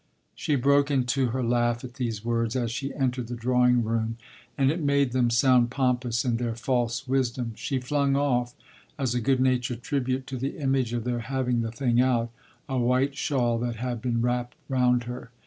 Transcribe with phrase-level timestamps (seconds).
[0.33, 4.17] She broke into her laugh at these words, as she entered the drawing room,
[4.57, 7.53] and it made them sound pompous in their false wisdom.
[7.55, 8.55] She flung off,
[8.97, 12.31] as a good natured tribute to the image of their having the thing out,
[12.67, 15.29] a white shawl that had been wrapped round her.